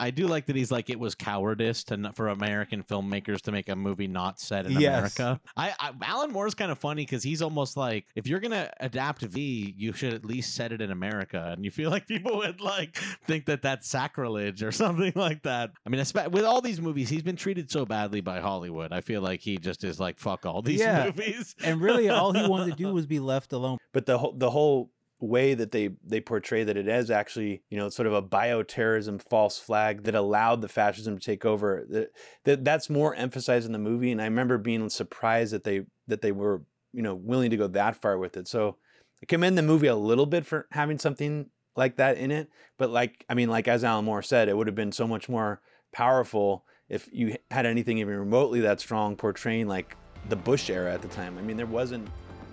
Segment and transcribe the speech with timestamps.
[0.00, 3.68] I do like that he's like it was cowardice to for American filmmakers to make
[3.68, 5.18] a movie not set in Yes.
[5.18, 5.40] America.
[5.56, 9.22] I, I Alan Moore's kind of funny because he's almost like if you're gonna adapt
[9.22, 12.60] V, you should at least set it in America, and you feel like people would
[12.60, 15.70] like think that that's sacrilege or something like that.
[15.86, 18.92] I mean, espe- with all these movies, he's been treated so badly by Hollywood.
[18.92, 21.04] I feel like he just is like fuck all these Yeah.
[21.16, 21.54] movies.
[21.64, 23.78] And really, all he wanted to do was be left alone.
[23.92, 24.90] but the whole the whole
[25.20, 29.20] way that they they portray that it is actually you know sort of a bioterrorism
[29.20, 32.10] false flag that allowed the fascism to take over that,
[32.44, 36.22] that that's more emphasized in the movie and i remember being surprised that they that
[36.22, 38.46] they were you know willing to go that far with it.
[38.46, 38.76] So
[39.22, 42.90] i commend the movie a little bit for having something like that in it but
[42.90, 45.60] like i mean like as alan moore said it would have been so much more
[45.92, 49.96] powerful if you had anything even remotely that strong portraying like
[50.28, 51.38] the bush era at the time.
[51.38, 52.08] I mean there wasn't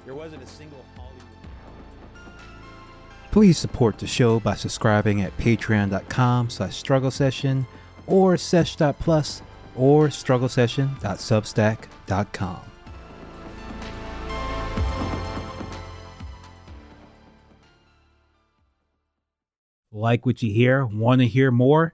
[0.05, 1.34] there wasn't a single hollywood
[3.35, 7.67] Please support the show by subscribing at patreon.com slash struggle session
[8.07, 9.41] or sesh.plus
[9.75, 12.59] or struggle session.substack.com.
[19.91, 20.85] Like what you hear?
[20.85, 21.93] Want to hear more?